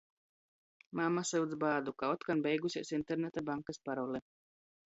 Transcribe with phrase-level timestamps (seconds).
[0.99, 4.27] Mama syudz bādu, ka otkon beigusēs interneta bankys parole.